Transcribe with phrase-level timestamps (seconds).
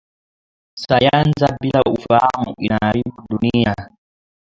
[0.75, 3.75] Sayansa bila ufaamu inaaribu dunia